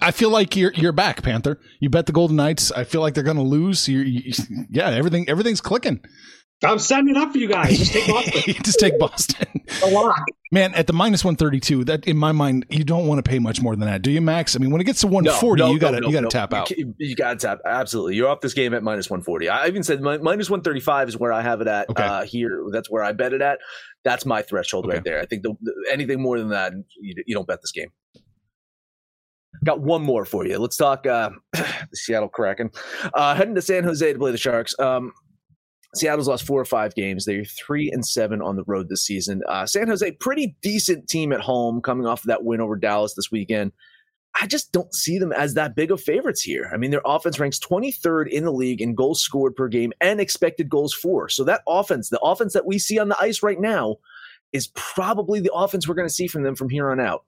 [0.00, 1.58] I feel like you're you're back, Panther.
[1.80, 2.72] You bet the Golden Knights.
[2.72, 3.88] I feel like they're going to lose.
[3.88, 4.32] You,
[4.70, 6.00] yeah, everything everything's clicking.
[6.64, 7.78] I'm setting it up for you guys.
[7.78, 8.54] Just take Boston.
[8.62, 9.60] Just take Boston.
[9.84, 10.16] a lot.
[10.50, 13.62] Man, at the minus 132, that in my mind, you don't want to pay much
[13.62, 14.54] more than that, do you, Max?
[14.54, 16.20] I mean, when it gets to 140, no, no, you got to no, you got
[16.20, 16.70] to tap out.
[16.70, 17.60] You, you got to tap.
[17.64, 18.16] Absolutely.
[18.16, 19.48] You're off this game at minus 140.
[19.48, 22.04] I even said minus 135 is where I have it at okay.
[22.04, 22.64] uh, here.
[22.70, 23.58] That's where I bet it at.
[24.04, 24.96] That's my threshold okay.
[24.96, 25.20] right there.
[25.20, 27.88] I think the, the, anything more than that, you, you don't bet this game.
[29.64, 30.58] Got one more for you.
[30.58, 32.70] Let's talk uh, the Seattle Kraken.
[33.14, 34.74] Uh, heading to San Jose to play the Sharks.
[34.78, 35.12] Um,
[35.94, 37.24] Seattle's lost four or five games.
[37.24, 39.42] They're three and seven on the road this season.
[39.46, 43.14] Uh, San Jose, pretty decent team at home, coming off of that win over Dallas
[43.14, 43.72] this weekend.
[44.40, 46.70] I just don't see them as that big of favorites here.
[46.72, 50.20] I mean, their offense ranks 23rd in the league in goals scored per game and
[50.20, 51.28] expected goals for.
[51.28, 53.96] So that offense, the offense that we see on the ice right now,
[54.52, 57.24] is probably the offense we're going to see from them from here on out.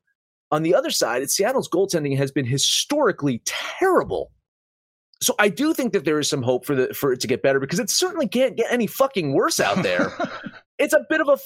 [0.50, 4.31] On the other side, Seattle's goaltending has been historically terrible
[5.20, 7.42] so I do think that there is some hope for the for it to get
[7.42, 10.12] better because it certainly can't get any fucking worse out there.
[10.79, 11.38] it's a bit of a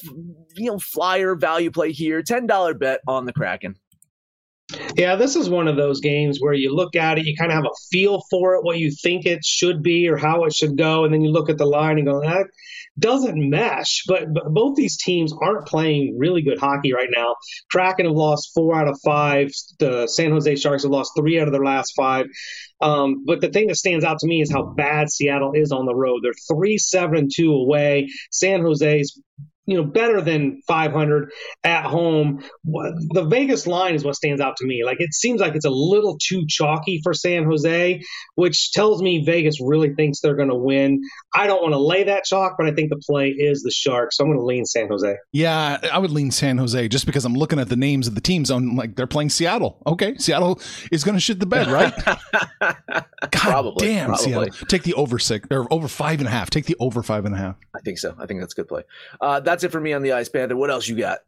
[0.55, 3.77] you know flyer value play here, ten dollar bet on the Kraken.
[4.97, 7.57] Yeah, this is one of those games where you look at it, you kind of
[7.57, 10.77] have a feel for it, what you think it should be or how it should
[10.77, 12.47] go, and then you look at the line and go, that
[12.99, 14.03] doesn't mesh.
[14.07, 17.37] But, but both these teams aren't playing really good hockey right now.
[17.71, 19.51] Kraken have lost four out of five.
[19.79, 22.27] The San Jose Sharks have lost three out of their last five.
[22.81, 25.87] Um, but the thing that stands out to me is how bad Seattle is on
[25.87, 26.21] the road.
[26.23, 28.09] They're three, seven, two away.
[28.31, 29.19] San Jose's
[29.69, 31.31] you know better than 500
[31.63, 32.43] at home.
[32.65, 34.83] The Vegas line is what stands out to me.
[34.83, 38.03] Like it seems like it's a little too chalky for San Jose,
[38.35, 41.03] which tells me Vegas really thinks they're going to win.
[41.35, 44.17] I don't want to lay that chalk, but I think the play is the Sharks,
[44.17, 45.17] so I'm going to lean San Jose.
[45.33, 48.23] Yeah, I would lean San Jose just because I'm looking at the names of the
[48.23, 48.51] teams.
[48.51, 49.83] I'm like they're playing Seattle.
[49.87, 51.93] Okay, Seattle is going to shit the bed, right?
[52.61, 54.25] God probably, damn, probably.
[54.25, 54.67] Seattle.
[54.67, 56.49] Take the over six or over five and a half.
[56.49, 57.57] Take the over five and a half.
[57.77, 58.15] I think so.
[58.19, 58.85] I think that's a good play.
[59.21, 60.57] Uh, that's it for me on the Ice Panther.
[60.57, 61.21] What else you got?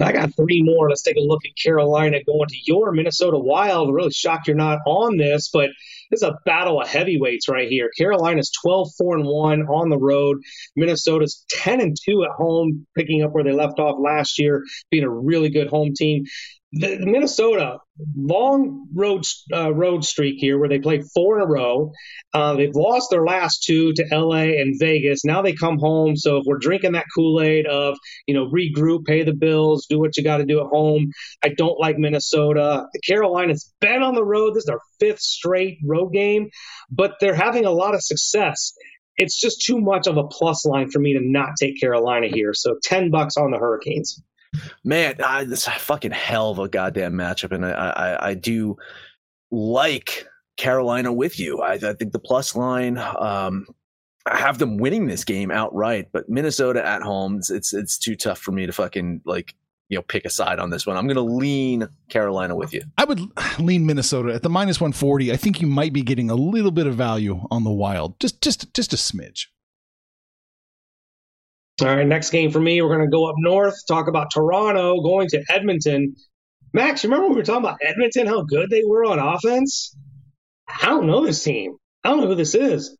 [0.00, 0.88] I got three more.
[0.88, 3.92] Let's take a look at Carolina going to your Minnesota Wild.
[3.92, 5.70] Really shocked you're not on this, but
[6.10, 7.90] this is a battle of heavyweights right here.
[7.98, 10.38] Carolina's 12 4 and 1 on the road.
[10.76, 15.04] Minnesota's 10 and 2 at home, picking up where they left off last year, being
[15.04, 16.24] a really good home team
[16.72, 17.78] the, Minnesota
[18.16, 21.92] long road uh, road streak here where they played four in a row.
[22.34, 25.24] Uh, they've lost their last two to LA and Vegas.
[25.24, 26.16] Now they come home.
[26.16, 29.98] So if we're drinking that Kool Aid of you know regroup, pay the bills, do
[29.98, 31.10] what you got to do at home,
[31.42, 32.86] I don't like Minnesota.
[33.06, 34.54] Carolina's been on the road.
[34.54, 36.48] This is their fifth straight road game,
[36.90, 38.74] but they're having a lot of success.
[39.16, 42.52] It's just too much of a plus line for me to not take Carolina here.
[42.54, 44.22] So ten bucks on the Hurricanes.
[44.84, 48.34] Man, I, this is a fucking hell of a goddamn matchup, and I, I, I
[48.34, 48.76] do
[49.50, 51.60] like Carolina with you.
[51.60, 52.98] I, I think the plus line.
[52.98, 53.66] Um,
[54.26, 58.14] I have them winning this game outright, but Minnesota at home, it's, it's it's too
[58.14, 59.54] tough for me to fucking like
[59.88, 60.96] you know pick a side on this one.
[60.96, 62.82] I'm going to lean Carolina with you.
[62.98, 63.20] I would
[63.58, 65.32] lean Minnesota at the minus 140.
[65.32, 68.42] I think you might be getting a little bit of value on the Wild, just
[68.42, 69.46] just just a smidge.
[71.80, 75.00] All right, next game for me, we're going to go up north, talk about Toronto
[75.00, 76.16] going to Edmonton.
[76.72, 79.96] Max, remember we were talking about Edmonton, how good they were on offense?
[80.68, 81.76] I don't know this team.
[82.02, 82.96] I don't know who this is.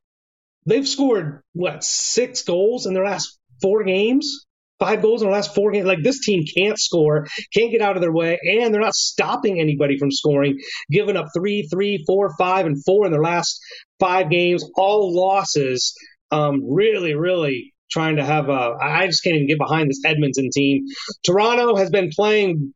[0.65, 4.47] They've scored, what, six goals in their last four games?
[4.79, 5.87] Five goals in their last four games.
[5.87, 9.59] Like, this team can't score, can't get out of their way, and they're not stopping
[9.59, 10.57] anybody from scoring,
[10.89, 13.61] giving up three, three, four, five, and four in their last
[13.99, 15.97] five games, all losses.
[16.31, 18.77] Um, really, really trying to have a.
[18.81, 20.85] I just can't even get behind this Edmonton team.
[21.25, 22.73] Toronto has been playing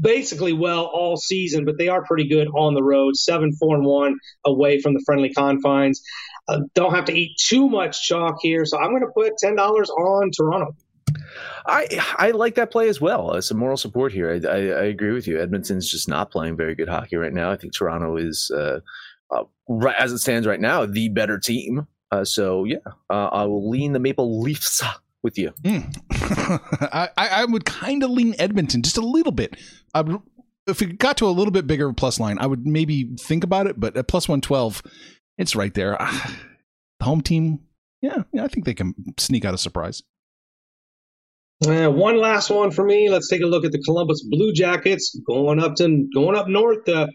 [0.00, 3.16] basically well all season, but they are pretty good on the road.
[3.16, 6.02] Seven, four, and one away from the friendly confines.
[6.48, 9.56] Uh, don't have to eat too much chalk here, so I'm going to put ten
[9.56, 10.74] dollars on Toronto.
[11.66, 11.86] I
[12.18, 13.32] I like that play as well.
[13.32, 14.30] Uh, some moral support here.
[14.30, 15.40] I, I, I, agree with you.
[15.40, 17.50] Edmonton's just not playing very good hockey right now.
[17.50, 18.80] I think Toronto is, uh,
[19.30, 21.86] uh, right, as it stands right now, the better team.
[22.10, 22.78] Uh, so yeah,
[23.10, 24.82] uh, I will lean the Maple Leafs
[25.22, 25.52] with you.
[25.64, 26.60] Mm.
[26.92, 29.56] I, I would kind of lean Edmonton just a little bit.
[29.94, 30.20] I would,
[30.68, 33.66] if it got to a little bit bigger plus line, I would maybe think about
[33.66, 33.80] it.
[33.80, 34.82] But at plus one twelve,
[35.36, 35.96] it's right there.
[37.00, 37.60] the home team,
[38.00, 40.02] yeah, yeah, I think they can sneak out a surprise.
[41.66, 43.08] Uh, one last one for me.
[43.08, 46.88] Let's take a look at the Columbus Blue Jackets going up to going up north.
[46.88, 47.06] Uh,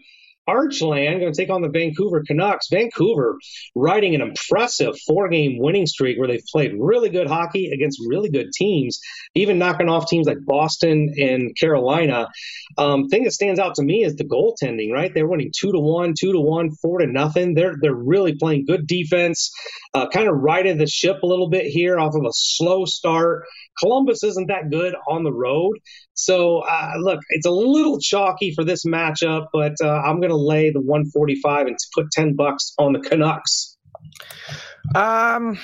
[0.48, 2.68] Archland going to take on the Vancouver Canucks.
[2.68, 3.36] Vancouver
[3.74, 8.30] riding an impressive four game winning streak where they've played really good hockey against really
[8.30, 9.00] good teams,
[9.34, 12.28] even knocking off teams like Boston and Carolina.
[12.76, 15.12] Um, thing that stands out to me is the goaltending, right?
[15.12, 17.54] They're winning two to one, two to one, four to nothing.
[17.54, 19.52] They're, they're really playing good defense,
[19.94, 23.44] uh, kind of riding the ship a little bit here off of a slow start.
[23.78, 25.78] Columbus isn't that good on the road.
[26.14, 30.31] So, uh, look, it's a little chalky for this matchup, but uh, I'm going to
[30.34, 33.76] lay the 145 and put 10 bucks on the Canucks.
[34.94, 35.58] Um,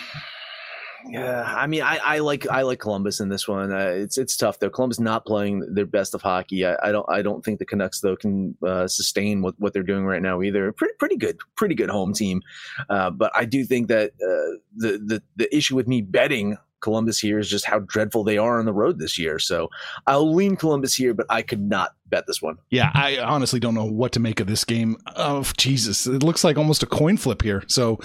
[1.11, 3.72] yeah, I mean, I, I like I like Columbus in this one.
[3.72, 4.68] Uh, it's it's tough though.
[4.68, 6.66] Columbus not playing their best of hockey.
[6.66, 9.83] I, I don't I don't think the Canucks though can uh, sustain what, what they're
[9.83, 10.70] doing right now either.
[10.72, 12.42] Pretty pretty good pretty good home team,
[12.90, 17.18] uh, but I do think that uh, the the the issue with me betting Columbus
[17.18, 19.38] here is just how dreadful they are on the road this year.
[19.38, 19.68] So
[20.06, 22.56] I'll lean Columbus here, but I could not bet this one.
[22.70, 24.96] Yeah, I honestly don't know what to make of this game.
[25.16, 26.06] Oh, Jesus.
[26.06, 27.64] It looks like almost a coin flip here.
[27.68, 27.98] So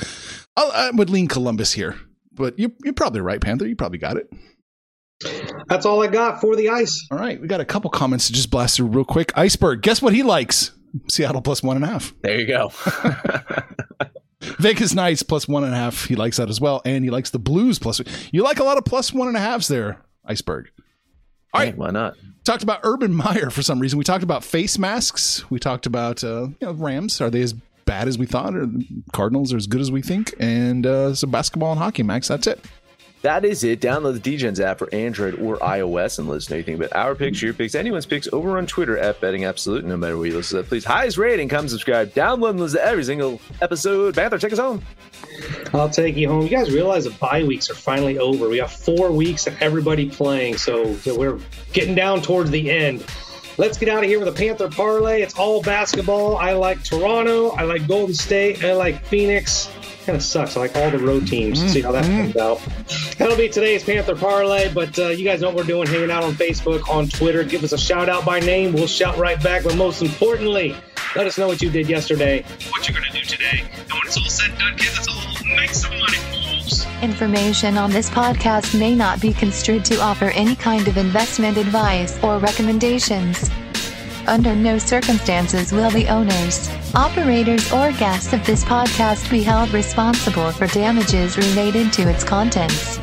[0.55, 1.95] I'll, I would lean Columbus here.
[2.33, 3.67] But you, you're probably right, Panther.
[3.67, 4.29] You probably got it.
[5.67, 7.07] That's all I got for the ice.
[7.11, 7.39] All right.
[7.39, 9.31] We got a couple comments to just blast through real quick.
[9.37, 10.71] Iceberg, guess what he likes?
[11.09, 12.13] Seattle plus one and a half.
[12.21, 12.71] There you go.
[14.63, 16.05] Vegas Knights plus one and a half.
[16.05, 16.81] He likes that as well.
[16.85, 18.01] And he likes the Blues plus.
[18.31, 20.71] You like a lot of plus one and a halves there, Iceberg.
[21.53, 21.73] All right.
[21.73, 22.15] Hey, why not?
[22.45, 23.97] Talked about Urban Meyer for some reason.
[23.97, 25.49] We talked about face masks.
[25.51, 27.19] We talked about uh, you know Rams.
[27.19, 27.53] Are they as
[27.85, 28.55] bad as we thought?
[28.55, 28.67] Or
[29.11, 30.33] Cardinals are as good as we think?
[30.39, 32.29] And uh, some basketball and hockey, Max.
[32.29, 32.63] That's it.
[33.23, 33.79] That is it.
[33.79, 37.15] Download the DGens app for Android or iOS and let us know anything about our
[37.15, 39.85] picks, your picks, anyone's picks over on Twitter at Betting Absolute.
[39.85, 42.85] No matter where you listen to please highest rating, come subscribe, download and listen to
[42.85, 44.13] every single episode.
[44.13, 44.81] Panther, take us home.
[45.73, 46.41] I'll take you home.
[46.41, 48.49] You guys realize the bye weeks are finally over.
[48.49, 51.39] We have four weeks of everybody playing, so we're
[51.71, 53.05] getting down towards the end.
[53.57, 55.21] Let's get out of here with a Panther parlay.
[55.21, 56.35] It's all basketball.
[56.35, 57.51] I like Toronto.
[57.51, 58.65] I like Golden State.
[58.65, 59.69] I like Phoenix
[60.03, 60.55] kind of sucks.
[60.57, 61.59] I like all the road teams.
[61.59, 61.67] Mm-hmm.
[61.69, 62.61] See how that comes out.
[63.17, 64.73] That'll be today's Panther Parlay.
[64.73, 67.43] But uh, you guys know what we're doing, hanging out on Facebook, on Twitter.
[67.43, 68.73] Give us a shout out by name.
[68.73, 69.63] We'll shout right back.
[69.63, 70.75] But most importantly,
[71.15, 73.61] let us know what you did yesterday, what you're going to do today.
[73.61, 76.85] And when it's all said and done, kids, it's all make some money, fools.
[77.01, 82.21] Information on this podcast may not be construed to offer any kind of investment advice
[82.23, 83.49] or recommendations.
[84.27, 90.51] Under no circumstances will the owners, operators, or guests of this podcast be held responsible
[90.51, 92.99] for damages related to its contents.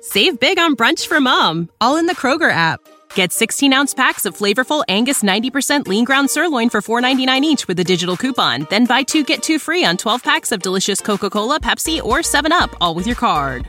[0.00, 2.80] Save big on brunch for mom, all in the Kroger app.
[3.14, 7.78] Get 16 ounce packs of flavorful Angus 90% lean ground sirloin for $4.99 each with
[7.78, 8.66] a digital coupon.
[8.68, 12.18] Then buy two get two free on 12 packs of delicious Coca Cola, Pepsi, or
[12.18, 13.68] 7UP, all with your card.